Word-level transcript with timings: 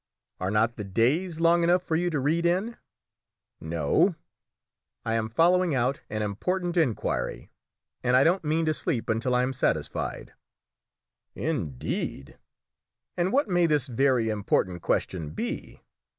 "Are 0.39 0.49
not 0.49 0.77
the 0.77 0.83
days 0.83 1.39
long 1.39 1.61
enough 1.61 1.83
for 1.83 1.95
you 1.95 2.09
to 2.09 2.19
read 2.19 2.43
in?" 2.43 2.75
"No; 3.59 4.15
I 5.05 5.13
am 5.13 5.29
following 5.29 5.75
out 5.75 6.01
an 6.09 6.23
important 6.23 6.75
inquiry, 6.75 7.51
and 8.01 8.17
I 8.17 8.23
don't 8.23 8.43
mean 8.43 8.65
to 8.65 8.73
sleep 8.73 9.09
until 9.11 9.35
I 9.35 9.43
am 9.43 9.53
satisfied." 9.53 10.33
"Indeed; 11.35 12.39
and 13.15 13.31
what 13.31 13.47
may 13.47 13.67
this 13.67 13.85
very 13.85 14.29
important 14.31 14.81
question 14.81 15.35
be?" 15.35 15.83